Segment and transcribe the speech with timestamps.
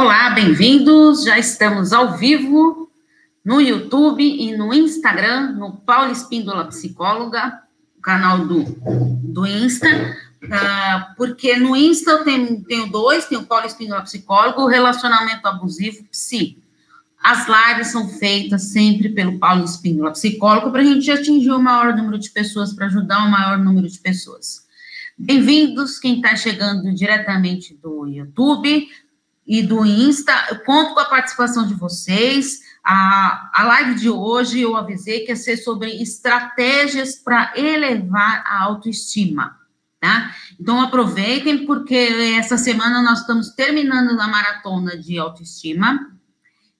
[0.00, 1.24] Olá, bem-vindos.
[1.24, 2.88] Já estamos ao vivo
[3.44, 7.60] no YouTube e no Instagram, no Paula Espíndola Psicóloga,
[8.00, 8.62] canal do,
[9.24, 9.88] do Insta,
[10.44, 16.04] uh, porque no Insta eu tenho, tenho dois, tenho o Paula Espíndola Psicólogo, Relacionamento Abusivo
[16.12, 16.56] Psi.
[17.20, 21.96] As lives são feitas sempre pelo Paulo Espíndola Psicólogo para a gente atingir o maior
[21.96, 24.64] número de pessoas, para ajudar o maior número de pessoas.
[25.18, 28.86] Bem-vindos, quem está chegando diretamente do YouTube,
[29.48, 30.32] e do Insta.
[30.50, 32.60] Eu conto com a participação de vocês.
[32.84, 38.62] A, a live de hoje eu avisei que ia ser sobre estratégias para elevar a
[38.62, 39.56] autoestima,
[39.98, 40.34] tá?
[40.60, 41.94] Então aproveitem, porque
[42.38, 45.98] essa semana nós estamos terminando a maratona de autoestima.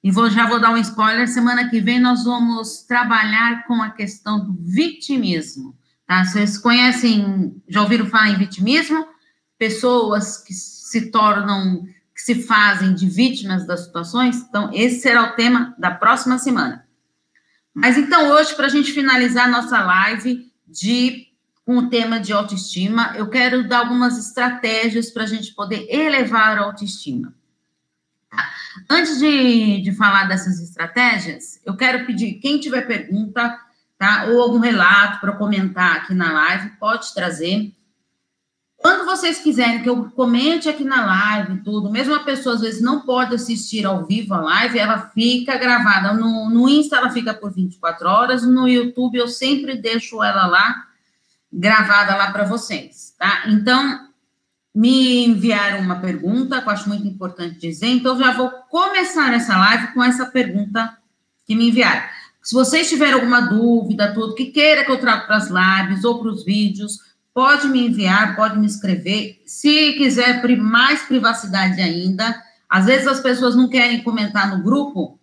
[0.05, 3.91] E vou, já vou dar um spoiler: semana que vem nós vamos trabalhar com a
[3.91, 5.75] questão do vitimismo.
[6.07, 6.25] Tá?
[6.25, 9.07] Vocês conhecem, já ouviram falar em vitimismo?
[9.59, 11.85] Pessoas que se tornam
[12.19, 14.39] que se fazem de vítimas das situações.
[14.39, 16.85] Então, esse será o tema da próxima semana.
[17.73, 21.29] Mas então, hoje, para a gente finalizar nossa live de
[21.65, 26.59] com o tema de autoestima, eu quero dar algumas estratégias para a gente poder elevar
[26.59, 27.33] a autoestima.
[28.29, 28.51] Tá?
[28.91, 33.57] Antes de, de falar dessas estratégias, eu quero pedir, quem tiver pergunta,
[33.97, 37.73] tá, ou algum relato para comentar aqui na live, pode trazer.
[38.81, 42.81] Quando vocês quiserem que eu comente aqui na live tudo, mesmo a pessoa às vezes
[42.81, 46.15] não pode assistir ao vivo a live, ela fica gravada.
[46.15, 50.87] No, no Insta ela fica por 24 horas, no YouTube eu sempre deixo ela lá,
[51.53, 53.43] gravada lá para vocês, tá?
[53.49, 54.09] Então,
[54.73, 59.35] me enviaram uma pergunta que eu acho muito importante dizer, então eu já vou começar
[59.35, 60.97] essa live com essa pergunta
[61.45, 62.03] que me enviaram.
[62.41, 66.21] Se vocês tiverem alguma dúvida, tudo, que queira que eu traga para as lives ou
[66.21, 67.09] para os vídeos,
[67.39, 69.41] pode me enviar, pode me escrever.
[69.47, 72.35] Se quiser mais privacidade ainda,
[72.69, 75.21] às vezes as pessoas não querem comentar no grupo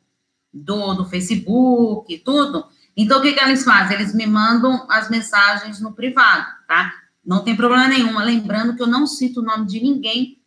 [0.54, 2.68] do, do Facebook e tudo.
[2.96, 3.98] Então, o que, que eles fazem?
[3.98, 6.94] Eles me mandam as mensagens no privado, tá?
[7.26, 8.18] Não tem problema nenhum.
[8.20, 10.42] Lembrando que eu não cito o nome de ninguém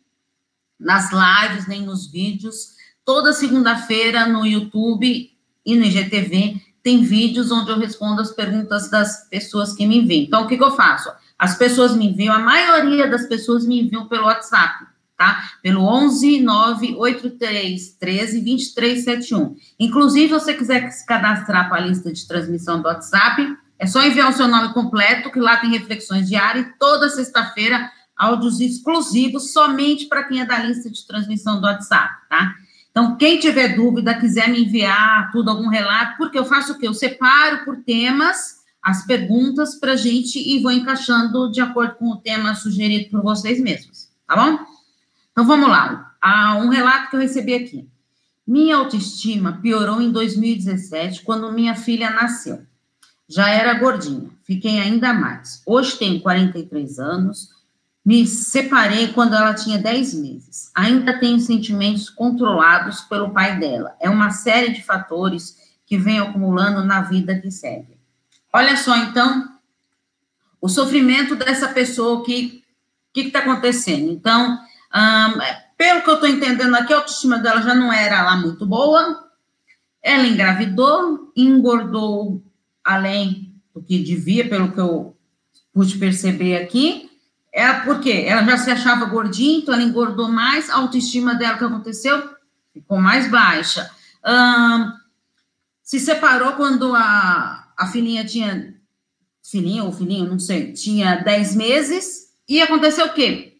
[0.79, 2.77] nas lives, nem nos vídeos.
[3.05, 5.29] Toda segunda-feira no YouTube
[5.63, 10.23] e no IGTV tem vídeos onde eu respondo as perguntas das pessoas que me enviam.
[10.23, 11.11] Então, o que, que eu faço?
[11.39, 14.85] As pessoas me enviam, a maioria das pessoas me enviam pelo WhatsApp,
[15.17, 15.51] tá?
[15.63, 19.55] Pelo 11 983 13 23 71.
[19.79, 24.03] Inclusive, se você quiser se cadastrar para a lista de transmissão do WhatsApp, é só
[24.03, 29.53] enviar o seu nome completo, que lá tem reflexões diárias, e toda sexta-feira, áudios exclusivos,
[29.53, 32.53] somente para quem é da lista de transmissão do WhatsApp, tá?
[32.91, 36.85] Então, quem tiver dúvida, quiser me enviar tudo, algum relato, porque eu faço o quê?
[36.85, 42.09] Eu separo por temas as perguntas para a gente e vou encaixando de acordo com
[42.09, 44.59] o tema sugerido por vocês mesmos, tá bom?
[45.31, 46.15] Então vamos lá.
[46.21, 47.87] Há um relato que eu recebi aqui.
[48.47, 52.63] Minha autoestima piorou em 2017, quando minha filha nasceu.
[53.27, 55.61] Já era gordinha, fiquei ainda mais.
[55.67, 57.49] Hoje tenho 43 anos,
[58.03, 60.71] me separei quando ela tinha 10 meses.
[60.73, 63.95] Ainda tenho sentimentos controlados pelo pai dela.
[63.99, 67.98] É uma série de fatores que vem acumulando na vida que segue.
[68.51, 69.47] Olha só, então,
[70.61, 72.63] o sofrimento dessa pessoa, o que
[73.15, 74.11] está acontecendo?
[74.11, 74.59] Então,
[75.77, 79.29] pelo que eu estou entendendo aqui, a autoestima dela já não era lá muito boa,
[80.01, 82.43] ela engravidou, engordou
[82.83, 85.15] além do que devia, pelo que eu
[85.73, 87.09] pude perceber aqui,
[87.53, 91.63] é porque ela já se achava gordinha, então ela engordou mais, a autoestima dela, que
[91.63, 92.29] aconteceu?
[92.73, 93.89] Ficou mais baixa.
[95.83, 98.75] se separou quando a, a filhinha tinha,
[99.41, 103.57] filhinha ou filhinho, não sei, tinha 10 meses, e aconteceu o quê?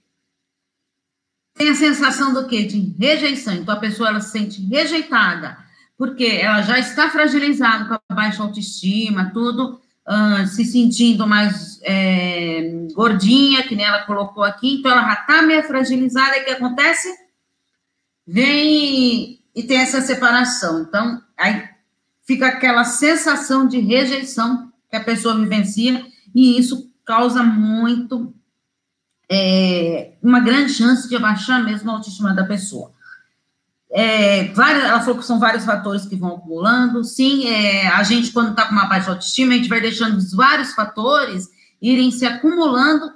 [1.53, 2.63] Tem a sensação do quê?
[2.63, 3.53] De rejeição.
[3.53, 5.57] Então, a pessoa, ela se sente rejeitada,
[5.97, 12.87] porque ela já está fragilizada com a baixa autoestima, tudo, uh, se sentindo mais é,
[12.93, 16.51] gordinha, que nem ela colocou aqui, então ela já está meio fragilizada, e o que
[16.51, 17.07] acontece?
[18.27, 20.81] Vem e tem essa separação.
[20.81, 21.69] Então, aí
[22.29, 26.05] fica aquela sensação de rejeição que a pessoa vivencia,
[26.35, 28.31] e isso causa muito,
[29.27, 32.91] é, uma grande chance de abaixar mesmo a autoestima da pessoa.
[33.91, 37.03] É, várias, ela falou que são vários fatores que vão acumulando.
[37.03, 40.73] Sim, é, a gente, quando está com uma baixa autoestima, a gente vai deixando vários
[40.73, 41.47] fatores
[41.81, 43.11] irem se acumulando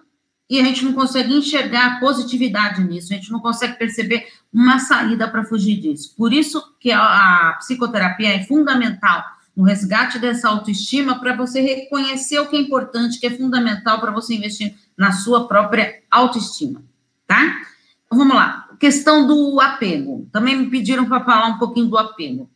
[0.53, 5.27] e a gente não consegue enxergar positividade nisso, a gente não consegue perceber uma saída
[5.27, 6.13] para fugir disso.
[6.15, 9.25] Por isso que a, a psicoterapia é fundamental
[9.57, 14.11] no resgate dessa autoestima para você reconhecer o que é importante, que é fundamental para
[14.11, 16.83] você investir na sua própria autoestima,
[17.25, 17.44] tá?
[18.06, 18.69] Então, vamos lá.
[18.79, 20.29] questão do apego.
[20.31, 22.47] Também me pediram para falar um pouquinho do apego.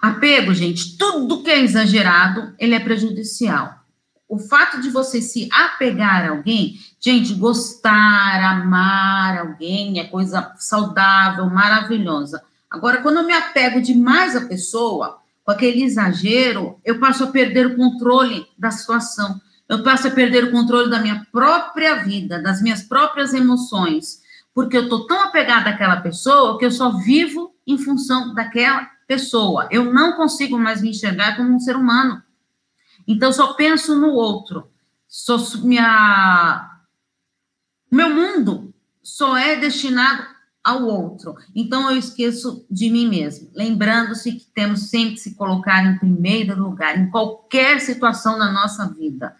[0.00, 3.79] Apego, gente, tudo que é exagerado, ele é prejudicial.
[4.30, 11.50] O fato de você se apegar a alguém, gente, gostar, amar alguém é coisa saudável,
[11.50, 12.40] maravilhosa.
[12.70, 17.66] Agora, quando eu me apego demais à pessoa, com aquele exagero, eu passo a perder
[17.66, 19.40] o controle da situação.
[19.68, 24.20] Eu passo a perder o controle da minha própria vida, das minhas próprias emoções,
[24.54, 29.66] porque eu estou tão apegada àquela pessoa que eu só vivo em função daquela pessoa.
[29.72, 32.22] Eu não consigo mais me enxergar como um ser humano.
[33.10, 34.70] Então, só penso no outro.
[35.08, 36.78] Só minha...
[37.90, 38.72] Meu mundo
[39.02, 40.24] só é destinado
[40.62, 41.34] ao outro.
[41.52, 43.50] Então, eu esqueço de mim mesmo.
[43.52, 48.86] Lembrando-se que temos sempre que se colocar em primeiro lugar, em qualquer situação da nossa
[48.94, 49.34] vida.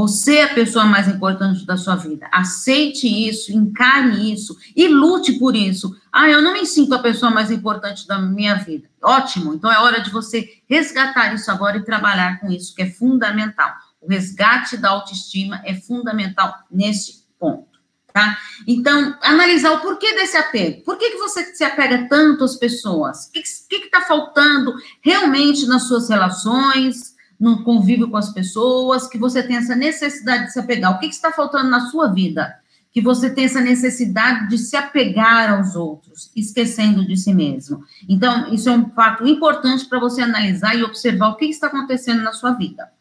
[0.00, 2.26] Você é a pessoa mais importante da sua vida.
[2.32, 5.94] Aceite isso, encare isso e lute por isso.
[6.10, 8.88] Ah, eu não me sinto a pessoa mais importante da minha vida.
[9.02, 12.90] Ótimo, então é hora de você resgatar isso agora e trabalhar com isso, que é
[12.90, 13.74] fundamental.
[14.00, 17.68] O resgate da autoestima é fundamental neste ponto.
[18.10, 18.38] Tá?
[18.66, 20.82] Então, analisar o porquê desse apego.
[20.82, 23.26] Por que, que você se apega tanto às pessoas?
[23.26, 23.40] O que
[23.76, 27.19] está faltando realmente nas suas relações?
[27.40, 30.94] No convívio com as pessoas, que você tem essa necessidade de se apegar.
[30.94, 32.54] O que, que está faltando na sua vida?
[32.92, 37.82] Que você tem essa necessidade de se apegar aos outros, esquecendo de si mesmo.
[38.06, 41.68] Então, isso é um fato importante para você analisar e observar o que, que está
[41.68, 42.92] acontecendo na sua vida.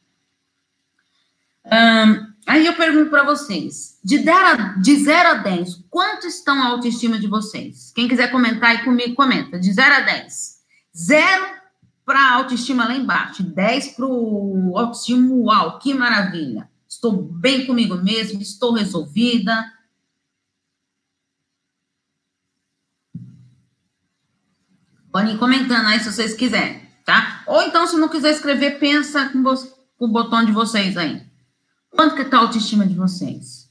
[2.48, 6.68] aí eu pergunto para vocês: de 0 a, de 0 a 10, quanto estão a
[6.68, 7.92] autoestima de vocês?
[7.94, 9.60] Quem quiser comentar aí comigo, comenta.
[9.60, 10.60] De 0 a 10.
[10.96, 11.59] 0
[12.10, 16.68] para autoestima lá embaixo, 10 para o autoestima, uau, que maravilha.
[16.88, 19.72] Estou bem comigo mesmo, estou resolvida.
[25.12, 27.44] Podem ir comentando aí se vocês quiserem, tá?
[27.46, 31.24] Ou então, se não quiser escrever, pensa com, com o botão de vocês aí.
[31.92, 33.70] Quanto que está a autoestima de vocês?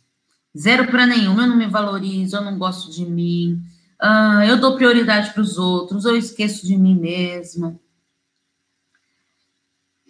[0.57, 1.41] Zero para nenhum.
[1.41, 3.61] Eu não me valorizo, eu não gosto de mim,
[4.01, 7.81] uh, eu dou prioridade para os outros, eu esqueço de mim mesmo.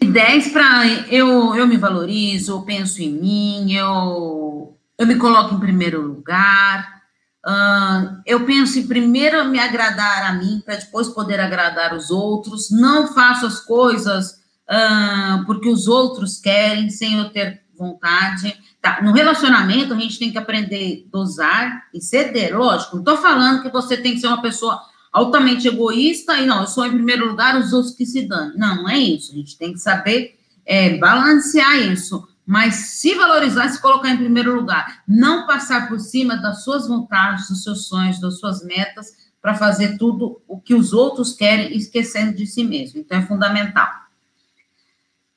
[0.07, 5.61] 10 para eu, eu me valorizo, eu penso em mim, eu, eu me coloco em
[5.61, 7.03] primeiro lugar,
[7.47, 12.71] uh, eu penso em primeiro me agradar a mim, para depois poder agradar os outros,
[12.71, 14.39] não faço as coisas
[14.71, 18.57] uh, porque os outros querem, sem eu ter vontade.
[18.81, 23.17] Tá, no relacionamento, a gente tem que aprender a dosar e ceder, lógico, não estou
[23.17, 24.81] falando que você tem que ser uma pessoa
[25.13, 28.53] altamente egoísta e não, eu sou em primeiro lugar, os outros que se dão.
[28.57, 29.33] Não, não é isso.
[29.33, 34.55] A gente tem que saber é, balancear isso, mas se valorizar, se colocar em primeiro
[34.55, 39.55] lugar, não passar por cima das suas vontades, dos seus sonhos, das suas metas, para
[39.55, 43.01] fazer tudo o que os outros querem, esquecendo de si mesmo.
[43.01, 43.89] Então, é fundamental.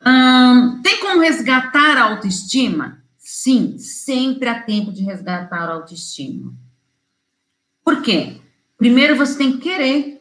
[0.06, 3.02] Hum, tem como resgatar a autoestima?
[3.18, 6.54] Sim, sempre há tempo de resgatar a autoestima.
[7.84, 8.42] Por quê?
[8.82, 10.20] Primeiro você tem que querer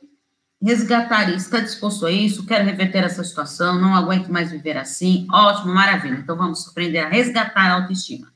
[0.62, 1.46] resgatar isso.
[1.46, 2.44] Está disposto a isso?
[2.44, 5.26] Quero reverter essa situação, não aguento mais viver assim.
[5.32, 6.16] Ótimo, maravilha.
[6.16, 8.30] Então vamos aprender a resgatar a autoestima.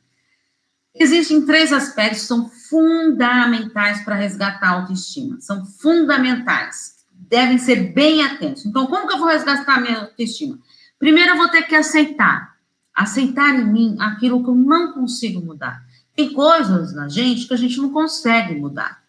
[0.94, 5.38] Existem três aspectos que são fundamentais para resgatar a autoestima.
[5.42, 7.04] São fundamentais.
[7.12, 8.64] Devem ser bem atentos.
[8.64, 10.58] Então, como que eu vou resgatar a minha autoestima?
[10.98, 12.56] Primeiro, eu vou ter que aceitar.
[12.94, 15.84] Aceitar em mim aquilo que eu não consigo mudar.
[16.16, 19.03] Tem coisas na gente que a gente não consegue mudar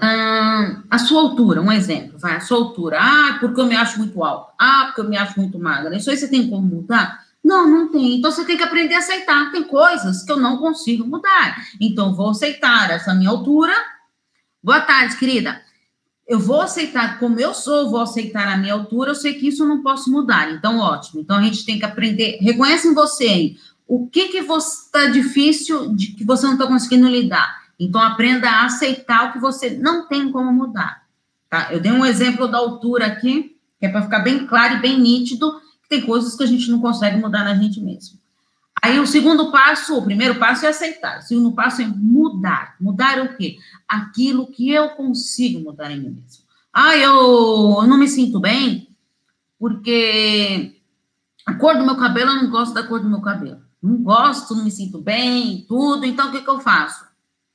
[0.00, 2.98] a sua altura, um exemplo, vai, a sua altura.
[3.00, 4.52] Ah, porque eu me acho muito alto.
[4.58, 5.96] Ah, porque eu me acho muito magra.
[5.96, 7.24] Isso aí você tem como mudar?
[7.42, 8.16] Não, não tem.
[8.16, 9.50] Então você tem que aprender a aceitar.
[9.52, 11.56] Tem coisas que eu não consigo mudar.
[11.80, 13.72] Então vou aceitar essa minha altura.
[14.62, 15.60] Boa tarde, querida.
[16.26, 19.12] Eu vou aceitar como eu sou, vou aceitar a minha altura.
[19.12, 20.50] Eu sei que isso eu não posso mudar.
[20.52, 21.20] Então, ótimo.
[21.20, 22.38] Então a gente tem que aprender.
[22.40, 27.08] Reconhece em você aí o que que está difícil, de que você não está conseguindo
[27.08, 31.04] lidar então, aprenda a aceitar o que você não tem como mudar.
[31.50, 31.72] Tá?
[31.72, 34.98] Eu dei um exemplo da altura aqui, que é para ficar bem claro e bem
[34.98, 38.18] nítido, que tem coisas que a gente não consegue mudar na gente mesmo.
[38.82, 41.18] Aí, o segundo passo, o primeiro passo é aceitar.
[41.18, 42.76] O segundo passo é mudar.
[42.80, 43.56] Mudar o quê?
[43.88, 46.44] Aquilo que eu consigo mudar em mim mesmo.
[46.72, 48.88] Ah, eu não me sinto bem
[49.58, 50.76] porque
[51.46, 53.60] a cor do meu cabelo, eu não gosto da cor do meu cabelo.
[53.82, 56.04] Não gosto, não me sinto bem, tudo.
[56.04, 57.05] Então, o que, que eu faço?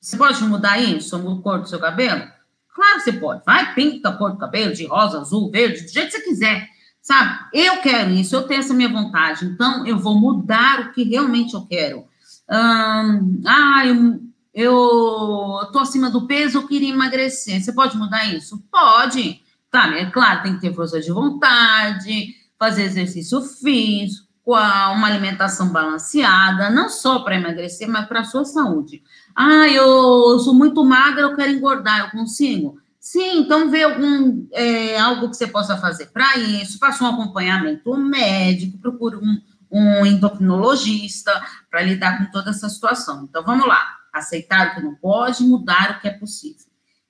[0.02, 2.28] Você pode mudar isso, a cor do seu cabelo?
[2.74, 3.44] Claro que você pode.
[3.46, 6.68] Vai, pinta a cor do cabelo de rosa, azul, verde, do jeito que você quiser.
[7.00, 7.40] Sabe?
[7.54, 9.46] Eu quero isso, eu tenho essa minha vontade.
[9.46, 12.06] Então, eu vou mudar o que realmente eu quero.
[12.50, 14.20] Hum, ah, eu,
[14.54, 17.62] eu tô acima do peso, eu queria emagrecer.
[17.62, 18.58] Você pode mudar isso?
[18.72, 19.40] Pode.
[19.70, 26.70] Tá, é claro, tem que ter força de vontade, fazer exercício físico, uma alimentação balanceada,
[26.70, 29.04] não só para emagrecer, mas para a sua saúde.
[29.36, 32.80] Ah, eu sou muito magra, eu quero engordar, eu consigo?
[33.00, 37.96] Sim, então vê algum é, algo que você possa fazer para isso, faça um acompanhamento
[37.98, 41.32] médico, procure um, um endocrinologista
[41.70, 43.26] para lidar com toda essa situação.
[43.28, 43.84] Então vamos lá,
[44.14, 46.68] aceitar o que não pode, mudar o que é possível.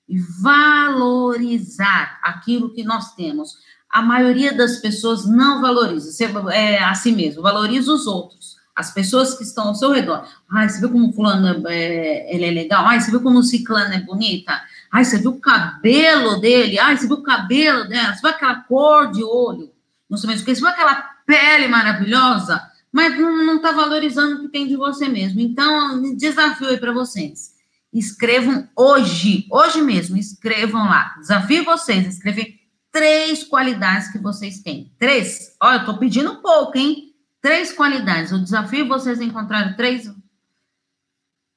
[0.07, 3.57] E valorizar aquilo que nós temos
[3.91, 8.93] a maioria das pessoas não valoriza você, é, a si mesmo, valoriza os outros, as
[8.93, 10.25] pessoas que estão ao seu redor.
[10.49, 12.85] Ai, você viu como fulano é, ele é legal?
[12.87, 14.61] Ai, você viu como o ciclano é bonita?
[14.89, 16.79] Ai, você viu o cabelo dele?
[16.79, 18.13] Ai, você viu o cabelo dela?
[18.13, 19.69] Você viu aquela cor de olho?
[20.09, 20.95] Não sei mais o que, você viu aquela
[21.25, 22.61] pele maravilhosa?
[22.91, 25.39] Mas não está valorizando o que tem de você mesmo.
[25.39, 27.51] Então, desafio aí para vocês.
[27.93, 31.15] Escrevam hoje, hoje mesmo, escrevam lá.
[31.19, 32.60] Desafio vocês a escrever
[32.91, 34.93] três qualidades que vocês têm.
[34.99, 35.55] Três.
[35.61, 37.15] Olha, eu tô pedindo pouco, hein?
[37.41, 38.31] Três qualidades.
[38.31, 40.11] O desafio é vocês encontrarem três,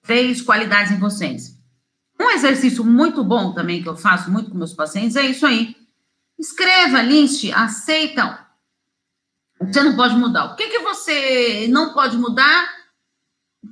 [0.02, 1.60] três qualidades em vocês.
[2.18, 5.76] Um exercício muito bom também que eu faço muito com meus pacientes é isso aí.
[6.38, 8.38] Escreva, liste, aceitam.
[9.60, 10.46] Você não pode mudar.
[10.46, 12.68] O que, que você não pode mudar?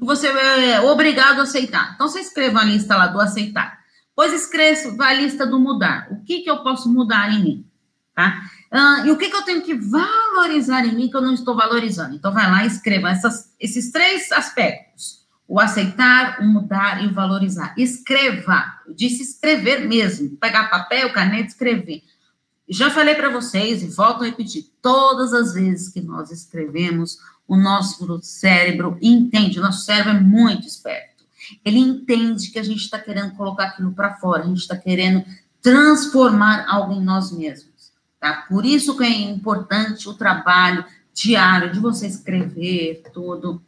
[0.00, 1.92] Você é obrigado a aceitar.
[1.95, 3.82] Então, você escreva a lista lá do aceitar.
[5.00, 6.09] A lista do mudar.
[6.11, 7.67] O que, que eu posso mudar em mim?
[8.14, 8.43] Tá?
[8.71, 11.57] Ah, e o que, que eu tenho que valorizar em mim que eu não estou
[11.57, 12.14] valorizando?
[12.14, 17.14] Então, vai lá e escreva essas, esses três aspectos: o aceitar, o mudar e o
[17.14, 17.75] valorizar.
[17.76, 22.02] Escreva, eu disse escrever mesmo, pegar papel, caneta, escrever.
[22.69, 27.57] Já falei para vocês e volto a repetir: todas as vezes que nós escrevemos, o
[27.57, 31.12] nosso cérebro entende, o nosso cérebro é muito esperto
[31.65, 35.25] ele entende que a gente está querendo colocar aquilo para fora, a gente está querendo
[35.61, 38.45] transformar algo em nós mesmos, tá?
[38.49, 40.85] Por isso que é importante o trabalho
[41.15, 43.63] diário de você escrever tudo,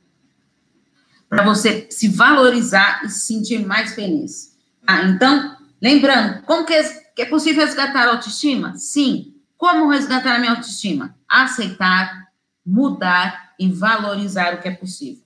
[1.29, 4.57] para você se valorizar e se sentir mais feliz.
[4.87, 5.03] Tá?
[5.05, 8.77] Então, lembrando, como que é, é possível resgatar a autoestima?
[8.77, 9.35] Sim.
[9.57, 11.17] Como resgatar a minha autoestima?
[11.29, 12.29] Aceitar,
[12.65, 15.25] mudar e valorizar o que é possível.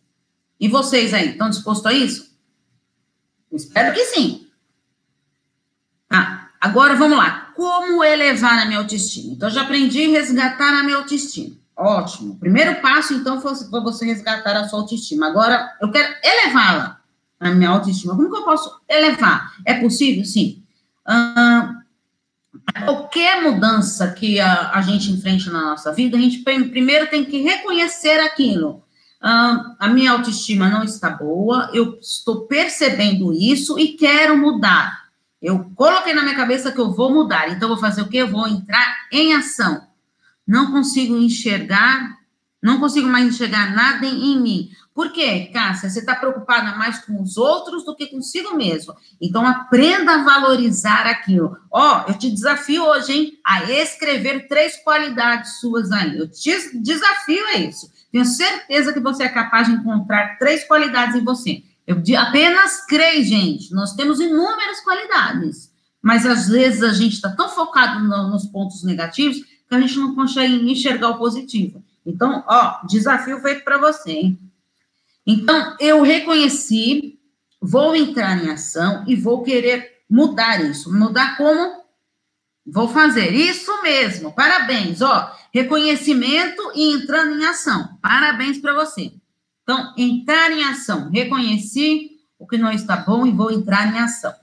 [0.61, 2.28] E vocês aí, estão dispostos a isso?
[3.53, 4.47] Espero que sim.
[6.09, 7.53] Tá, agora vamos lá.
[7.55, 9.33] Como elevar a minha autoestima?
[9.33, 11.57] Então, já aprendi a resgatar a minha autoestima.
[11.77, 12.37] Ótimo.
[12.39, 15.29] Primeiro passo, então, foi você resgatar a sua autoestima.
[15.29, 17.01] Agora, eu quero elevá-la,
[17.39, 18.17] a minha autoestima.
[18.17, 19.55] Como que eu posso elevar?
[19.65, 20.25] É possível?
[20.25, 20.63] Sim.
[22.85, 27.43] qualquer mudança que a, a gente enfrente na nossa vida, a gente primeiro tem que
[27.43, 28.83] reconhecer aquilo
[29.21, 35.09] a minha autoestima não está boa, eu estou percebendo isso e quero mudar.
[35.41, 38.19] Eu coloquei na minha cabeça que eu vou mudar, então vou fazer o quê?
[38.19, 39.87] Eu vou entrar em ação.
[40.47, 42.17] Não consigo enxergar,
[42.63, 44.71] não consigo mais enxergar nada em, em mim.
[44.95, 45.89] Por quê, Cássia?
[45.89, 48.97] Você está preocupada mais com os outros do que consigo mesmo.
[49.21, 51.57] Então, aprenda a valorizar aquilo.
[51.71, 56.19] Ó, oh, eu te desafio hoje, hein, a escrever três qualidades suas aí.
[56.19, 57.89] Eu te desafio a isso.
[58.11, 61.63] Tenho certeza que você é capaz de encontrar três qualidades em você.
[61.87, 63.73] Eu apenas creio, gente.
[63.73, 65.73] Nós temos inúmeras qualidades,
[66.03, 69.99] mas às vezes a gente está tão focado no, nos pontos negativos que a gente
[69.99, 71.83] não consegue enxergar o positivo.
[72.05, 74.39] Então, ó, desafio feito para você, hein?
[75.27, 77.19] Então, eu reconheci,
[77.61, 80.91] vou entrar em ação e vou querer mudar isso.
[80.91, 81.83] Mudar como?
[82.73, 84.33] Vou fazer isso mesmo.
[84.33, 87.99] Parabéns, ó reconhecimento e entrando em ação.
[88.03, 89.13] Parabéns para você.
[89.63, 91.11] Então, entrar em ação.
[91.11, 94.35] Reconheci o que não está bom e vou entrar em ação.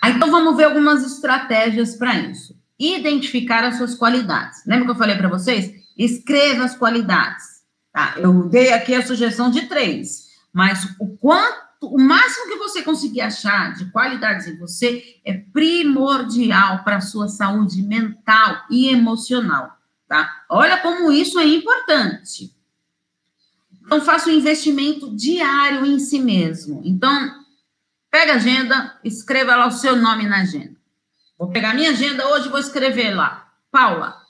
[0.00, 2.56] Aí, então, vamos ver algumas estratégias para isso.
[2.78, 4.64] Identificar as suas qualidades.
[4.66, 5.72] Lembra que eu falei para vocês?
[5.96, 7.62] Escreva as qualidades.
[7.92, 8.14] Tá?
[8.16, 13.20] Eu dei aqui a sugestão de três, mas o quanto, o máximo que você conseguir
[13.20, 20.44] achar de qualidades em você é primordial para a sua saúde mental e emocional tá?
[20.46, 22.54] Olha como isso é importante.
[23.80, 26.82] Então, faça um investimento diário em si mesmo.
[26.84, 27.42] Então,
[28.10, 30.76] pega a agenda, escreva lá o seu nome na agenda.
[31.38, 33.54] Vou pegar minha agenda hoje e vou escrever lá.
[33.70, 34.20] Paula.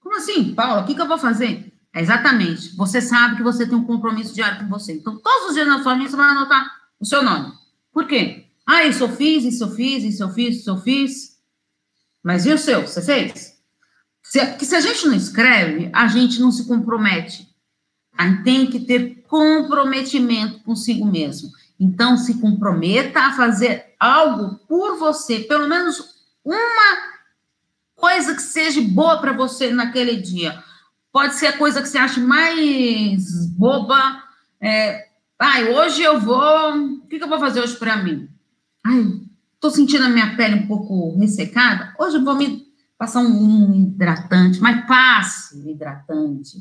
[0.00, 0.82] Como assim, Paula?
[0.82, 1.69] O que, que eu vou fazer?
[1.92, 2.76] É exatamente.
[2.76, 4.92] Você sabe que você tem um compromisso diário com você.
[4.92, 7.52] Então, todos os dias na sua agenda, você vai anotar o seu nome.
[7.92, 8.46] Por quê?
[8.66, 11.36] Ah, isso eu fiz, isso eu fiz, isso eu fiz, isso eu fiz.
[12.22, 12.86] Mas e o seu?
[12.86, 13.58] Você fez?
[14.22, 17.48] Porque se a gente não escreve, a gente não se compromete.
[18.16, 21.50] A gente tem que ter comprometimento consigo mesmo.
[21.78, 27.10] Então, se comprometa a fazer algo por você, pelo menos uma
[27.96, 30.62] coisa que seja boa para você naquele dia.
[31.12, 34.22] Pode ser a coisa que você acha mais boba.
[34.60, 36.76] É, ai, hoje eu vou.
[36.76, 38.28] O que, que eu vou fazer hoje para mim?
[38.86, 39.20] Ai,
[39.58, 41.94] tô sentindo a minha pele um pouco ressecada.
[41.98, 42.64] Hoje eu vou me
[42.96, 46.58] passar um, hidratante, mas passe hidratante.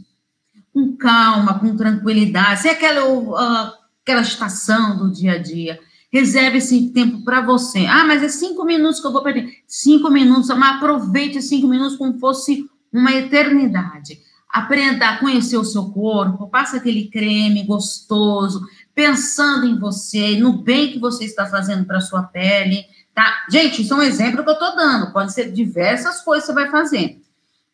[0.73, 5.79] Com calma, com tranquilidade, sem aquela, uh, aquela estação do dia a dia.
[6.11, 7.85] Reserve esse tempo para você.
[7.85, 9.47] Ah, mas é cinco minutos que eu vou perder.
[9.67, 14.19] Cinco minutos, mas aproveite cinco minutos como fosse uma eternidade.
[14.49, 18.65] Aprenda a conhecer o seu corpo, passa aquele creme gostoso,
[18.95, 23.45] pensando em você, no bem que você está fazendo para sua pele, tá?
[23.49, 26.61] Gente, isso é um exemplo que eu estou dando, pode ser diversas coisas que você
[26.61, 27.21] vai fazer.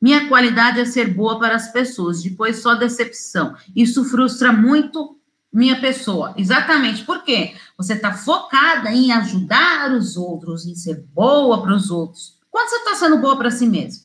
[0.01, 3.55] Minha qualidade é ser boa para as pessoas, depois só decepção.
[3.73, 5.17] Isso frustra muito
[5.51, 6.33] minha pessoa.
[6.37, 7.55] Exatamente, por quê?
[7.77, 12.37] Você está focada em ajudar os outros, em ser boa para os outros.
[12.51, 14.03] Quando você está sendo boa para si mesmo?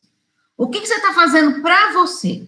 [0.56, 2.46] O que, que você está fazendo para você?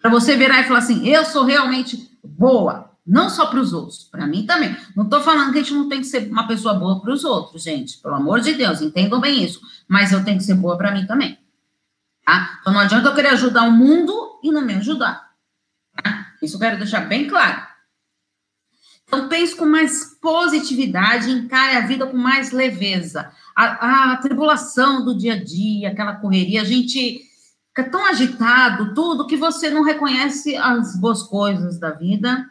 [0.00, 4.04] Para você virar e falar assim, eu sou realmente boa, não só para os outros,
[4.04, 4.76] para mim também.
[4.94, 7.24] Não estou falando que a gente não tem que ser uma pessoa boa para os
[7.24, 7.98] outros, gente.
[7.98, 9.60] Pelo amor de Deus, entendam bem isso.
[9.88, 11.38] Mas eu tenho que ser boa para mim também.
[12.24, 12.58] Tá?
[12.60, 15.30] Então não adianta eu querer ajudar o mundo e não me ajudar.
[15.96, 16.32] Tá?
[16.42, 17.66] Isso eu quero deixar bem claro.
[19.06, 23.32] Então pense com mais positividade, encare a vida com mais leveza.
[23.56, 27.22] A, a tribulação do dia a dia, aquela correria, a gente
[27.68, 32.44] fica tão agitado, tudo, que você não reconhece as boas coisas da vida.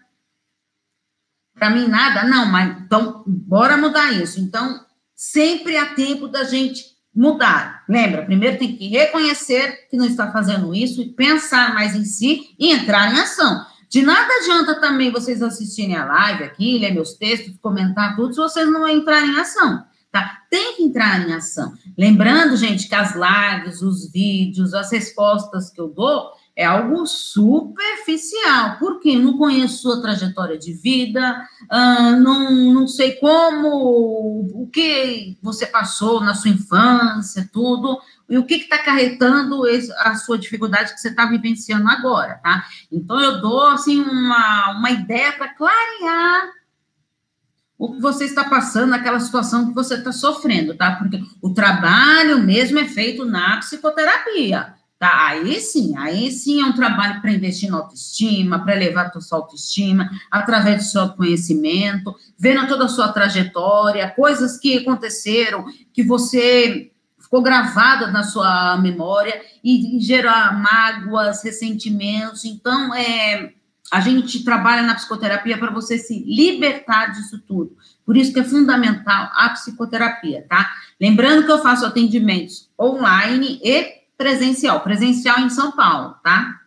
[1.54, 4.40] Para mim, nada, não, mas então, bora mudar isso.
[4.40, 7.84] Então, sempre há tempo da gente mudar.
[7.90, 12.56] Lembra, primeiro tem que reconhecer que não está fazendo isso e pensar mais em si
[12.60, 13.66] e entrar em ação.
[13.90, 18.40] De nada adianta também vocês assistirem a live aqui, ler meus textos, comentar tudo, se
[18.40, 20.44] vocês não entrarem em ação tá?
[20.50, 21.74] Tem que entrar em ação.
[21.98, 28.78] Lembrando, gente, que as lives, os vídeos, as respostas que eu dou é algo superficial,
[28.80, 35.68] porque não conheço sua trajetória de vida, uh, não, não sei como, o que você
[35.68, 39.62] passou na sua infância, tudo, e o que está acarretando
[40.00, 42.66] a sua dificuldade que você está vivenciando agora, tá?
[42.92, 46.57] Então, eu dou, assim, uma, uma ideia para clarear
[47.78, 50.96] o que você está passando, naquela situação que você está sofrendo, tá?
[50.96, 55.28] Porque o trabalho mesmo é feito na psicoterapia, tá?
[55.28, 59.38] Aí sim, aí sim é um trabalho para investir na autoestima, para elevar a sua
[59.38, 66.92] autoestima, através do seu autoconhecimento, vendo toda a sua trajetória, coisas que aconteceram, que você
[67.20, 72.44] ficou gravada na sua memória e, e gerar mágoas, ressentimentos.
[72.44, 73.54] Então, é
[73.92, 77.76] a gente trabalha na psicoterapia para você se libertar disso tudo.
[78.06, 80.70] Por isso que é fundamental a psicoterapia, tá?
[81.00, 84.82] Lembrando que eu faço atendimentos online e presencial.
[84.82, 86.60] Presencial em São Paulo, tá?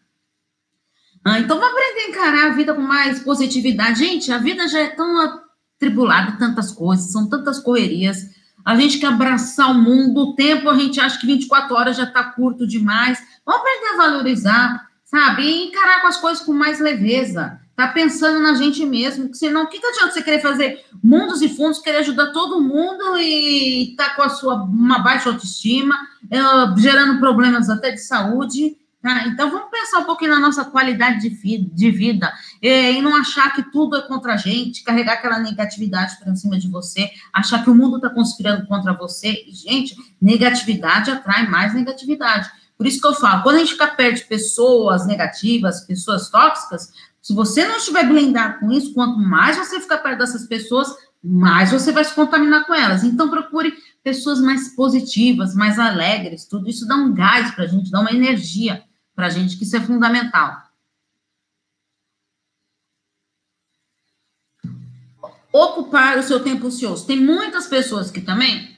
[1.24, 3.98] Ah, então, vamos aprender a encarar a vida com mais positividade.
[3.98, 8.30] Gente, a vida já é tão atribulada, tantas coisas, são tantas correrias.
[8.64, 12.04] A gente quer abraçar o mundo, o tempo a gente acha que 24 horas já
[12.04, 13.18] está curto demais.
[13.44, 15.42] Vamos aprender a valorizar sabe?
[15.42, 17.60] E encarar com as coisas com mais leveza.
[17.74, 21.48] Tá pensando na gente mesmo, senão, o que, que adianta você querer fazer mundos e
[21.48, 25.94] fundos, querer ajudar todo mundo e tá com a sua uma baixa autoestima,
[26.24, 29.26] uh, gerando problemas até de saúde, tá?
[29.28, 33.54] Então, vamos pensar um pouquinho na nossa qualidade de, de vida e, e não achar
[33.54, 37.70] que tudo é contra a gente, carregar aquela negatividade para cima de você, achar que
[37.70, 39.42] o mundo está conspirando contra você.
[39.48, 42.50] Gente, negatividade atrai mais negatividade.
[42.80, 46.90] Por isso que eu falo, quando a gente fica perto de pessoas negativas, pessoas tóxicas,
[47.20, 50.88] se você não estiver blindado com isso, quanto mais você ficar perto dessas pessoas,
[51.22, 53.04] mais você vai se contaminar com elas.
[53.04, 56.46] Então, procure pessoas mais positivas, mais alegres.
[56.46, 58.82] Tudo isso dá um gás para a gente, dá uma energia
[59.14, 60.56] para a gente, que isso é fundamental.
[65.52, 67.06] Ocupar o seu tempo ocioso.
[67.06, 68.69] Tem muitas pessoas que também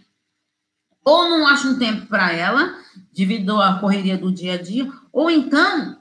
[1.05, 2.75] ou não acham um tempo para ela,
[3.13, 5.99] devido à correria do dia a dia, ou então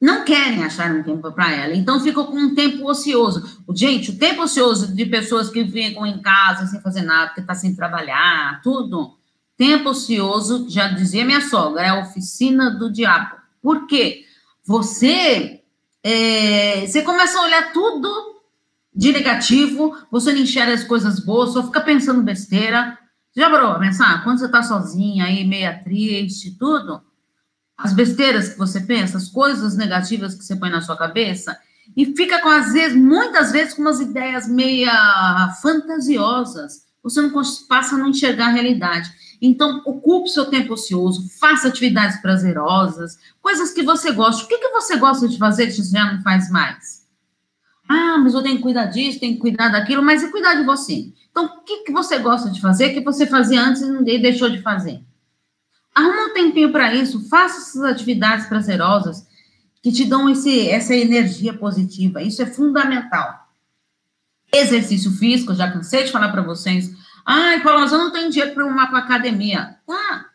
[0.00, 3.62] não querem achar um tempo para ela, então ficam com um tempo ocioso.
[3.74, 7.54] Gente, o tempo ocioso de pessoas que ficam em casa sem fazer nada, que está
[7.54, 9.18] sem trabalhar, tudo.
[9.58, 13.36] Tempo ocioso, já dizia minha sogra, é a oficina do diabo.
[13.60, 14.24] Por quê?
[14.64, 15.60] Você,
[16.02, 18.40] é, você começa a olhar tudo
[18.94, 22.98] de negativo, você não enxerga as coisas boas, só fica pensando besteira,
[23.40, 24.22] já parou pensar?
[24.22, 27.00] Quando você está sozinha aí, meia triste, tudo,
[27.76, 31.58] as besteiras que você pensa, as coisas negativas que você põe na sua cabeça,
[31.96, 36.84] e fica com, às vezes, muitas vezes, com umas ideias meia fantasiosas.
[37.02, 37.32] Você não
[37.68, 39.10] passa a não enxergar a realidade.
[39.40, 44.44] Então, ocupe seu tempo ocioso, faça atividades prazerosas, coisas que você gosta.
[44.44, 46.99] O que, que você gosta de fazer que já não faz mais?
[47.92, 50.62] Ah, mas eu tenho que cuidar disso, tenho que cuidar daquilo, mas e cuidar de
[50.62, 51.12] você?
[51.28, 54.62] Então, o que, que você gosta de fazer que você fazia antes e deixou de
[54.62, 55.02] fazer?
[55.92, 59.26] Arruma um tempinho para isso, faça essas atividades prazerosas
[59.82, 62.22] que te dão esse, essa energia positiva.
[62.22, 63.48] Isso é fundamental.
[64.54, 66.94] Exercício físico, já cansei de falar para vocês.
[67.26, 69.78] Ai, Paulo, eu não tenho dinheiro para uma academia.
[69.84, 70.26] Tá,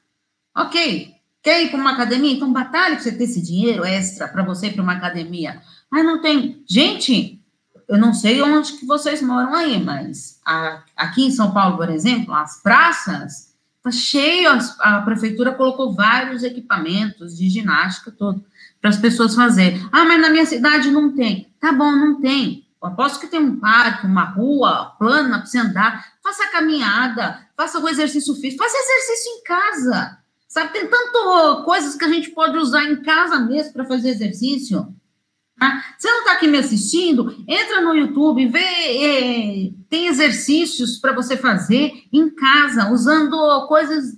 [0.57, 1.15] ok.
[1.41, 2.33] Quer ir para uma academia?
[2.33, 5.61] Então batalhe para você ter esse dinheiro extra para você ir para uma academia.
[5.89, 6.61] Ai, não tem.
[6.67, 7.39] Gente,
[7.87, 11.89] eu não sei onde que vocês moram aí, mas a, aqui em São Paulo, por
[11.89, 18.43] exemplo, as praças tá cheio, a, a prefeitura colocou vários equipamentos de ginástica todo
[18.81, 19.87] para as pessoas fazerem.
[19.91, 21.53] Ah, mas na minha cidade não tem.
[21.59, 22.65] Tá bom, não tem.
[22.81, 26.05] Eu aposto que tem um parque, uma rua plana para você andar.
[26.23, 30.17] Faça caminhada, faça o exercício físico, faça exercício em casa.
[30.47, 34.87] Sabe, tem tanto coisas que a gente pode usar em casa mesmo para fazer exercício.
[35.57, 35.95] Tá?
[35.97, 37.43] Você não está aqui me assistindo?
[37.47, 44.17] Entra no YouTube, vê, é, tem exercícios para você fazer em casa, usando coisas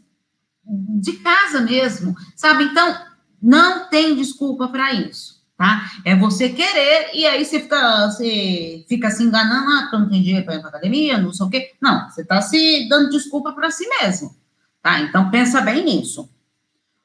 [0.66, 2.64] de casa mesmo, sabe?
[2.66, 2.98] Então,
[3.42, 5.92] não tem desculpa para isso, tá?
[6.04, 10.44] É você querer e aí você fica, você fica se enganando, ah, não tem dinheiro
[10.44, 11.76] para ir para academia, não sei o quê.
[11.80, 14.36] Não, você está se dando desculpa para si mesmo,
[14.82, 15.02] tá?
[15.02, 16.28] Então, pensa bem nisso.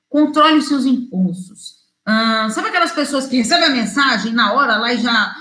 [0.08, 1.81] Controle seus impulsos.
[2.04, 5.36] Ah, sabe aquelas pessoas que recebem a mensagem na hora lá e já,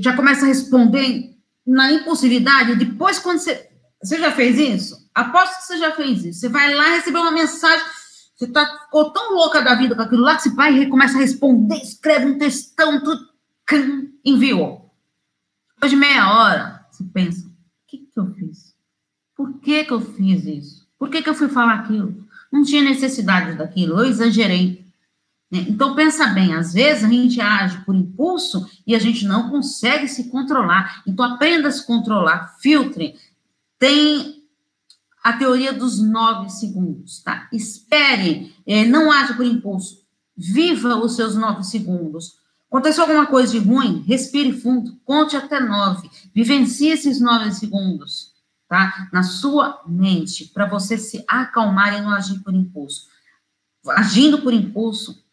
[0.00, 2.76] já começa a responder na impulsividade?
[2.76, 3.70] Depois, quando você.
[4.02, 5.10] Você já fez isso?
[5.14, 6.40] Aposto que você já fez isso.
[6.40, 7.84] Você vai lá receber uma mensagem,
[8.36, 11.16] você tá, ficou tão louca da vida com aquilo lá que você vai e começa
[11.16, 13.26] a responder, escreve um textão, tudo,
[14.24, 14.94] enviou.
[15.74, 17.50] Depois de meia hora, você pensa: o
[17.88, 18.74] que, que eu fiz?
[19.34, 20.88] Por que, que eu fiz isso?
[20.98, 22.26] Por que, que eu fui falar aquilo?
[22.52, 24.85] Não tinha necessidade daquilo, eu exagerei.
[25.50, 25.66] Né?
[25.68, 30.08] Então, pensa bem, às vezes a gente age por impulso e a gente não consegue
[30.08, 31.02] se controlar.
[31.06, 33.14] Então, aprenda a se controlar, filtre.
[33.78, 34.42] Tem
[35.22, 37.48] a teoria dos nove segundos, tá?
[37.52, 40.04] Espere, é, não age por impulso.
[40.36, 42.38] Viva os seus nove segundos.
[42.68, 44.04] Aconteceu alguma coisa de ruim?
[44.06, 46.10] Respire fundo, conte até nove.
[46.34, 48.32] Vivencie esses nove segundos,
[48.68, 49.08] tá?
[49.12, 53.08] Na sua mente, para você se acalmar e não agir por impulso.
[53.88, 55.25] Agindo por impulso,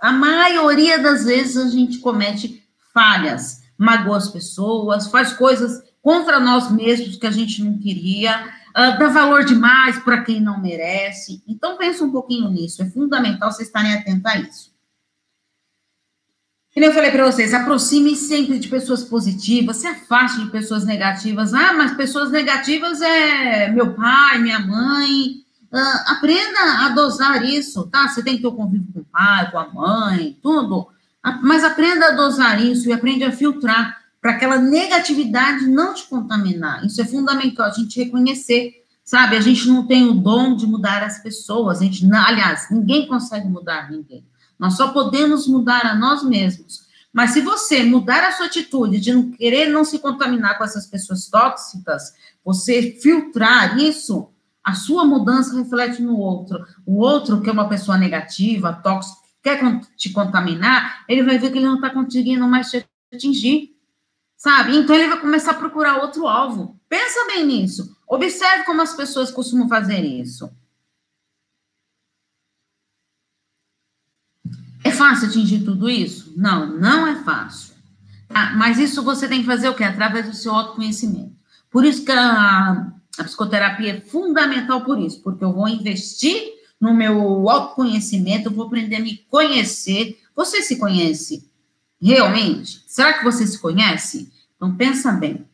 [0.00, 6.70] a maioria das vezes a gente comete falhas, magoa as pessoas, faz coisas contra nós
[6.70, 11.42] mesmos que a gente não queria, uh, dá valor demais para quem não merece.
[11.46, 14.76] Então, pensa um pouquinho nisso, é fundamental vocês estarem atentos a isso.
[16.72, 21.54] Como eu falei para vocês, aproxime sempre de pessoas positivas, se afaste de pessoas negativas.
[21.54, 28.08] Ah, mas pessoas negativas é meu pai, minha mãe, Uh, aprenda a dosar isso, tá?
[28.08, 30.88] Você tem que ter o convívio com o pai, com a mãe, tudo.
[31.42, 36.84] Mas aprenda a dosar isso e aprende a filtrar para aquela negatividade não te contaminar.
[36.84, 39.36] Isso é fundamental a gente reconhecer, sabe?
[39.36, 41.80] A gente não tem o dom de mudar as pessoas.
[41.80, 44.24] A gente, aliás, ninguém consegue mudar ninguém.
[44.58, 46.86] Nós só podemos mudar a nós mesmos.
[47.12, 50.86] Mas se você mudar a sua atitude de não querer não se contaminar com essas
[50.86, 52.12] pessoas tóxicas,
[52.44, 54.28] você filtrar isso,
[54.66, 56.66] a sua mudança reflete no outro.
[56.84, 59.60] O outro, que é uma pessoa negativa, tóxica, quer
[59.96, 63.76] te contaminar, ele vai ver que ele não está conseguindo mais te atingir.
[64.36, 64.76] Sabe?
[64.76, 66.76] Então ele vai começar a procurar outro alvo.
[66.88, 67.96] Pensa bem nisso.
[68.08, 70.50] Observe como as pessoas costumam fazer isso.
[74.82, 76.34] É fácil atingir tudo isso?
[76.36, 77.72] Não, não é fácil.
[78.28, 78.52] Tá?
[78.56, 79.84] Mas isso você tem que fazer o quê?
[79.84, 81.36] Através do seu autoconhecimento.
[81.70, 86.94] Por isso que a a psicoterapia é fundamental por isso, porque eu vou investir no
[86.94, 90.20] meu autoconhecimento, eu vou aprender a me conhecer.
[90.34, 91.48] Você se conhece
[92.00, 92.82] realmente?
[92.86, 94.30] Será que você se conhece?
[94.56, 95.46] Então pensa bem.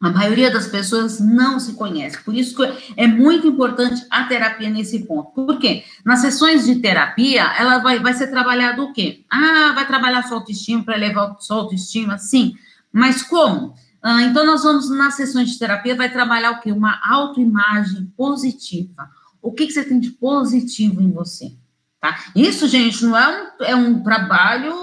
[0.00, 2.20] A maioria das pessoas não se conhece.
[2.24, 2.56] Por isso
[2.96, 5.30] é muito importante a terapia nesse ponto.
[5.30, 5.84] Por quê?
[6.04, 9.24] Nas sessões de terapia, ela vai, vai ser trabalhado o quê?
[9.30, 12.18] Ah, vai trabalhar sua autoestima para elevar sua autoestima?
[12.18, 12.54] Sim.
[12.92, 13.74] Mas como?
[14.02, 16.72] Ah, então, nós vamos, nas sessões de terapia, vai trabalhar o quê?
[16.72, 19.08] Uma autoimagem positiva.
[19.40, 21.52] O que, que você tem de positivo em você?
[22.00, 22.18] Tá?
[22.34, 24.74] Isso, gente, não é um, é um trabalho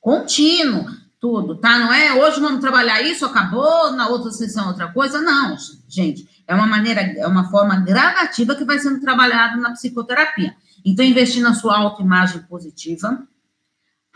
[0.00, 0.86] contínuo,
[1.20, 1.76] tudo, tá?
[1.78, 5.20] Não é hoje vamos trabalhar isso, acabou, na outra sessão outra coisa.
[5.20, 5.56] Não,
[5.88, 10.54] gente, é uma maneira, é uma forma gradativa que vai sendo trabalhada na psicoterapia.
[10.84, 13.26] Então, investir na sua autoimagem positiva,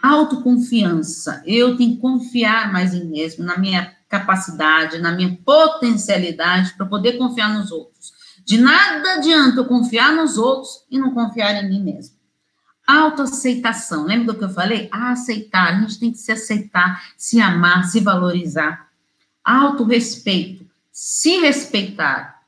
[0.03, 1.43] Autoconfiança.
[1.47, 6.85] Eu tenho que confiar mais em mim mesmo, na minha capacidade, na minha potencialidade para
[6.87, 8.13] poder confiar nos outros.
[8.45, 12.17] De nada adianta eu confiar nos outros e não confiar em mim mesmo.
[12.87, 14.05] Autoaceitação.
[14.05, 14.89] Lembra do que eu falei?
[14.91, 15.69] aceitar.
[15.69, 18.89] A gente tem que se aceitar, se amar, se valorizar.
[19.45, 20.67] Autorrespeito.
[20.91, 22.42] Se respeitar.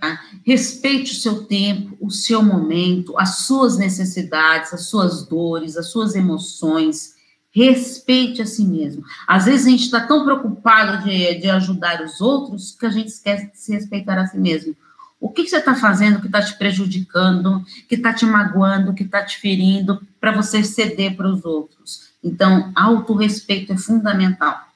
[0.00, 0.18] Tá?
[0.44, 6.14] Respeite o seu tempo, o seu momento, as suas necessidades, as suas dores, as suas
[6.14, 7.14] emoções.
[7.52, 9.04] Respeite a si mesmo.
[9.26, 13.08] Às vezes a gente está tão preocupado de, de ajudar os outros que a gente
[13.08, 14.74] esquece de se respeitar a si mesmo.
[15.20, 19.02] O que, que você está fazendo que está te prejudicando, que está te magoando, que
[19.02, 22.08] está te ferindo, para você ceder para os outros?
[22.24, 24.66] Então, autorrespeito é fundamental.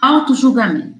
[0.00, 0.96] Autojulgamento.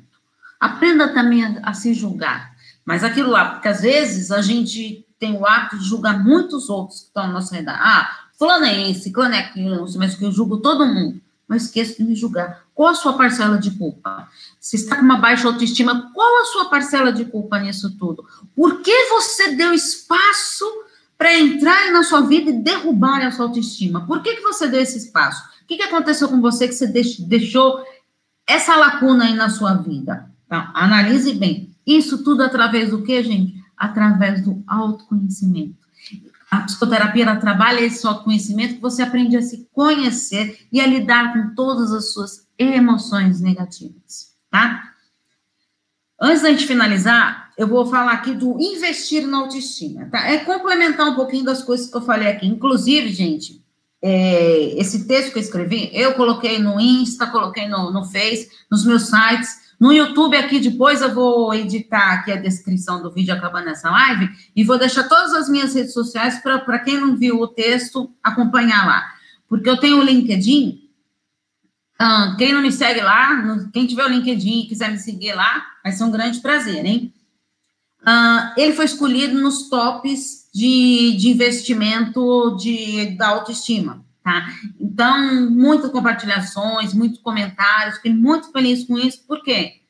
[0.60, 2.57] Aprenda também a, a se julgar.
[2.88, 7.00] Mas aquilo lá, porque às vezes a gente tem o hábito de julgar muitos outros
[7.00, 7.78] que estão na nossa redar.
[7.78, 11.20] Ah, fulano é esse, fulano é aquilo, mas que eu julgo todo mundo.
[11.46, 12.62] Mas esqueço de me julgar.
[12.74, 14.26] Qual a sua parcela de culpa?
[14.58, 18.24] Se está com uma baixa autoestima, qual a sua parcela de culpa nisso tudo?
[18.56, 20.64] Por que você deu espaço
[21.18, 24.06] para entrar na sua vida e derrubar a sua autoestima?
[24.06, 25.44] Por que, que você deu esse espaço?
[25.62, 27.84] O que, que aconteceu com você que você deixou
[28.46, 30.30] essa lacuna aí na sua vida?
[30.46, 31.67] Então, analise bem.
[31.88, 33.54] Isso tudo através do que, gente?
[33.76, 35.78] Através do autoconhecimento.
[36.50, 41.54] A psicoterapia trabalha esse autoconhecimento que você aprende a se conhecer e a lidar com
[41.54, 44.92] todas as suas emoções negativas, tá?
[46.20, 50.26] Antes da gente finalizar, eu vou falar aqui do investir na autoestima, tá?
[50.26, 52.46] É complementar um pouquinho das coisas que eu falei aqui.
[52.46, 53.62] Inclusive, gente,
[54.02, 58.84] é, esse texto que eu escrevi, eu coloquei no Insta, coloquei no, no Face, nos
[58.84, 63.68] meus sites, no YouTube aqui depois eu vou editar aqui a descrição do vídeo acabando
[63.68, 67.46] essa live e vou deixar todas as minhas redes sociais para quem não viu o
[67.46, 69.14] texto acompanhar lá.
[69.48, 70.82] Porque eu tenho o LinkedIn,
[72.36, 75.92] quem não me segue lá, quem tiver o LinkedIn e quiser me seguir lá, vai
[75.92, 77.14] ser um grande prazer, hein?
[78.56, 84.04] Ele foi escolhido nos tops de, de investimento de, da autoestima.
[84.28, 84.46] Tá?
[84.78, 89.80] Então, muitas compartilhações, muitos comentários, fiquei muito feliz com isso, por quê?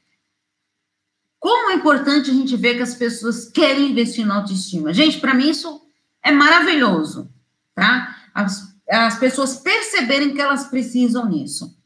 [1.40, 4.94] Como é importante a gente ver que as pessoas querem investir na autoestima.
[4.94, 5.82] Gente, para mim isso
[6.22, 7.28] é maravilhoso,
[7.74, 8.16] tá?
[8.32, 11.76] As, as pessoas perceberem que elas precisam nisso.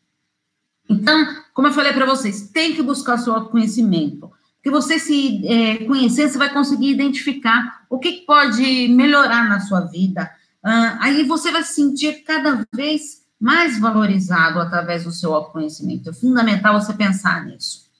[0.86, 4.30] Então, como eu falei para vocês, tem que buscar seu autoconhecimento.
[4.56, 9.80] Porque você se é, conhecer, você vai conseguir identificar o que pode melhorar na sua
[9.80, 10.30] vida,
[10.64, 16.10] Uh, aí você vai se sentir cada vez mais valorizado através do seu autoconhecimento.
[16.10, 17.90] É fundamental você pensar nisso.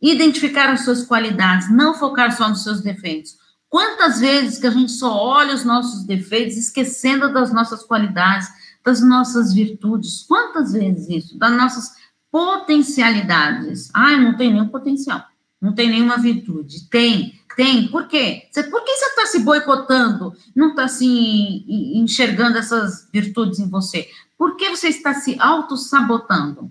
[0.00, 3.36] Identificar as suas qualidades, não focar só nos seus defeitos.
[3.68, 8.48] Quantas vezes que a gente só olha os nossos defeitos, esquecendo das nossas qualidades,
[8.82, 10.22] das nossas virtudes?
[10.22, 11.38] Quantas vezes isso?
[11.38, 11.92] Das nossas
[12.30, 13.90] potencialidades.
[13.92, 15.22] Ah, não tem nenhum potencial,
[15.60, 16.88] não tem nenhuma virtude.
[16.88, 17.88] Tem, tem.
[17.88, 18.46] Por quê?
[18.52, 20.32] Você, por que você está se boicotando?
[20.54, 21.64] Não está se
[21.98, 24.08] enxergando essas virtudes em você?
[24.38, 26.70] Por que você está se auto-sabotando?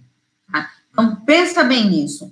[0.50, 0.72] Tá?
[0.90, 2.32] Então, pensa bem nisso.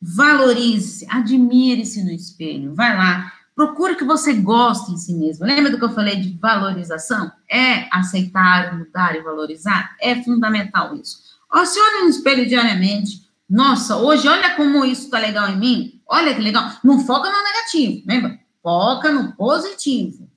[0.00, 2.74] Valorize-se, admire-se no espelho.
[2.74, 5.44] Vai lá, procure que você goste em si mesmo.
[5.44, 7.30] Lembra do que eu falei de valorização?
[7.50, 9.94] É aceitar, mudar e valorizar?
[10.00, 11.18] É fundamental isso.
[11.52, 16.00] Ó, se olha no espelho diariamente, nossa, hoje olha como isso está legal em mim.
[16.08, 16.72] Olha que legal.
[16.82, 17.36] Não foca no
[17.70, 18.38] negativo, lembra?
[18.62, 20.28] Foca no positivo.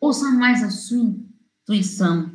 [0.00, 2.32] Ouça mais a sua intuição,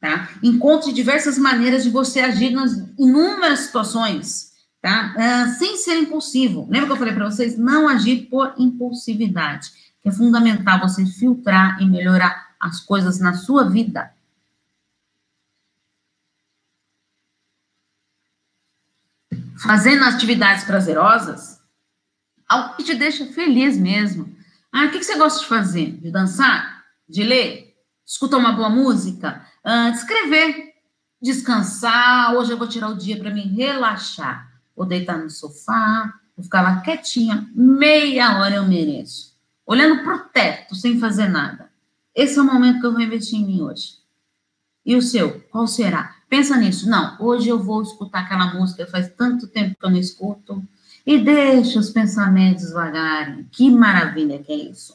[0.00, 0.28] tá?
[0.42, 5.14] Encontre diversas maneiras de você agir nas inúmeras situações, tá?
[5.16, 6.66] Uh, sem ser impulsivo.
[6.68, 7.56] Lembra que eu falei para vocês?
[7.56, 9.70] Não agir por impulsividade,
[10.02, 14.12] que é fundamental você filtrar e melhorar as coisas na sua vida.
[19.60, 21.57] fazendo atividades prazerosas,
[22.48, 24.34] algo que te deixa feliz mesmo.
[24.72, 25.92] Ah, o que, você gosta de fazer?
[25.98, 26.84] De dançar?
[27.08, 27.76] De ler?
[28.06, 29.44] Escutar uma boa música?
[29.62, 30.74] Ah, de escrever?
[31.20, 32.34] Descansar?
[32.34, 34.48] Hoje eu vou tirar o dia para me relaxar.
[34.74, 39.36] Vou deitar no sofá, vou ficar lá quietinha, meia hora eu mereço.
[39.66, 41.68] Olhando para o teto, sem fazer nada.
[42.14, 43.98] Esse é o momento que eu vou investir em mim hoje.
[44.86, 46.16] E o seu, qual será?
[46.28, 46.88] Pensa nisso.
[46.88, 50.62] Não, hoje eu vou escutar aquela música, faz tanto tempo que eu não escuto.
[51.08, 53.48] E deixa os pensamentos vagarem.
[53.50, 54.92] Que maravilha que é isso.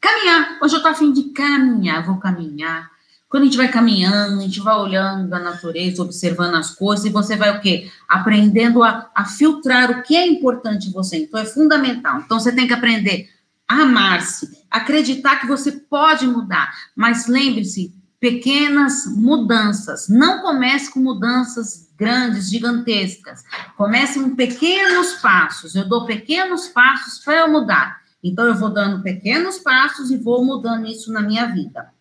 [0.00, 0.58] caminhar.
[0.60, 2.90] Hoje eu estou afim de caminhar, vou caminhar.
[3.28, 7.10] Quando a gente vai caminhando, a gente vai olhando a natureza, observando as coisas, e
[7.10, 7.88] você vai o quê?
[8.08, 11.18] Aprendendo a, a filtrar o que é importante em você.
[11.18, 12.18] Então, é fundamental.
[12.18, 13.30] Então, você tem que aprender
[13.68, 16.74] a amar-se, acreditar que você pode mudar.
[16.96, 20.08] Mas lembre-se, pequenas mudanças.
[20.08, 23.44] Não comece com mudanças grandes, gigantescas.
[23.76, 25.74] Comece com pequenos passos.
[25.74, 28.02] Eu dou pequenos passos para eu mudar.
[28.22, 31.92] Então, eu vou dando pequenos passos e vou mudando isso na minha vida.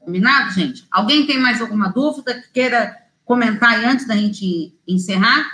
[0.00, 0.86] Combinado, gente?
[0.90, 5.46] Alguém tem mais alguma dúvida que queira comentar aí antes da gente encerrar?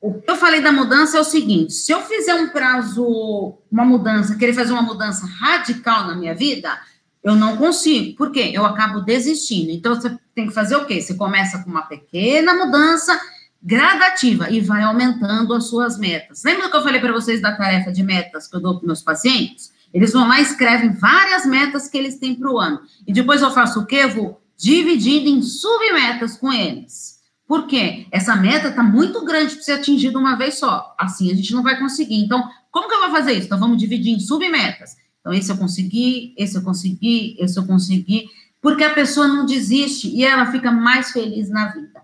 [0.00, 3.84] O que eu falei da mudança é o seguinte: se eu fizer um prazo, uma
[3.84, 6.78] mudança, querer fazer uma mudança radical na minha vida,
[7.22, 8.16] eu não consigo.
[8.16, 8.50] Por quê?
[8.52, 9.70] Eu acabo desistindo.
[9.70, 11.00] Então, você tem que fazer o quê?
[11.00, 13.18] Você começa com uma pequena mudança
[13.62, 16.42] gradativa e vai aumentando as suas metas.
[16.44, 19.02] Lembra que eu falei para vocês da tarefa de metas que eu dou para meus
[19.02, 19.72] pacientes?
[19.94, 22.80] Eles vão lá e escrevem várias metas que eles têm para o ano.
[23.06, 23.96] E depois eu faço o quê?
[23.96, 27.20] Eu vou dividindo em submetas com eles.
[27.46, 28.06] Por quê?
[28.10, 30.94] Essa meta está muito grande para ser atingida uma vez só.
[30.98, 32.16] Assim a gente não vai conseguir.
[32.16, 33.46] Então, como que eu vou fazer isso?
[33.46, 34.96] Então, vamos dividir em submetas.
[35.20, 38.26] Então, esse eu consegui, esse eu consegui, esse eu consegui,
[38.62, 42.00] porque a pessoa não desiste e ela fica mais feliz na vida,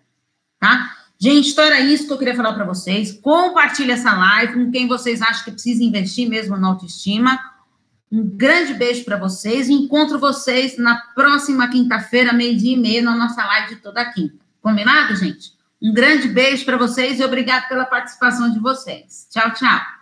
[0.59, 0.97] tá?
[1.19, 3.13] Gente, então era isso que eu queria falar para vocês.
[3.13, 7.39] Compartilhe essa live com quem vocês acham que precisa investir mesmo na autoestima.
[8.11, 13.45] Um grande beijo para vocês encontro vocês na próxima quinta-feira, meio-dia e meia, na nossa
[13.45, 14.35] live de toda quinta.
[14.61, 15.53] Combinado, gente?
[15.81, 19.29] Um grande beijo para vocês e obrigado pela participação de vocês.
[19.31, 19.98] Tchau, tchau.